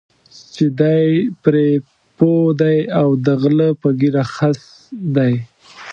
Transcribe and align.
چې 0.53 0.65
دی 0.79 1.05
پرې 1.43 1.67
پوه 2.17 2.49
دی 2.61 2.77
او 2.99 3.07
د 3.25 3.27
غله 3.41 3.67
په 3.81 3.89
ږیره 3.99 4.23
خس 4.33 4.61
دی. 5.15 5.33